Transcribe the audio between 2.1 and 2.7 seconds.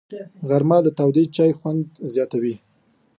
زیاتوي